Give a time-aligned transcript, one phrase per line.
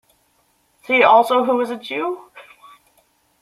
[0.81, 2.31] See also Who is a Jew?